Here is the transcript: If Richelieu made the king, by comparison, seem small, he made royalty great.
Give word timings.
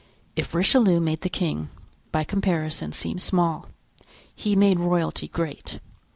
If 0.35 0.55
Richelieu 0.55 0.99
made 0.99 1.21
the 1.21 1.29
king, 1.29 1.69
by 2.11 2.23
comparison, 2.23 2.91
seem 2.91 3.19
small, 3.19 3.67
he 4.33 4.55
made 4.55 4.79
royalty 4.79 5.27
great. 5.27 5.79